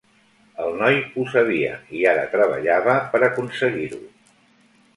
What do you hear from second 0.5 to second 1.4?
El noi ho